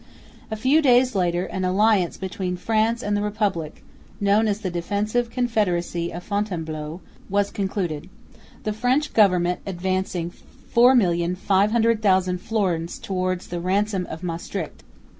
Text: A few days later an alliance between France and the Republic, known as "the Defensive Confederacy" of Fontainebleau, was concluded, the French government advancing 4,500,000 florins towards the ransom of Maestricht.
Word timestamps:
A 0.49 0.55
few 0.55 0.81
days 0.81 1.13
later 1.13 1.45
an 1.45 1.63
alliance 1.63 2.17
between 2.17 2.57
France 2.57 3.03
and 3.03 3.15
the 3.15 3.21
Republic, 3.21 3.83
known 4.19 4.47
as 4.47 4.59
"the 4.61 4.71
Defensive 4.71 5.29
Confederacy" 5.29 6.11
of 6.11 6.23
Fontainebleau, 6.23 7.01
was 7.29 7.51
concluded, 7.51 8.09
the 8.63 8.73
French 8.73 9.13
government 9.13 9.59
advancing 9.63 10.31
4,500,000 10.75 12.39
florins 12.39 12.97
towards 12.97 13.49
the 13.49 13.59
ransom 13.59 14.07
of 14.09 14.23
Maestricht. 14.23 14.81